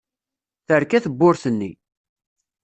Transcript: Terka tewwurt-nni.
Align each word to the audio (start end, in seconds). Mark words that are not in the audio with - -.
Terka 0.67 0.99
tewwurt-nni. 1.03 1.71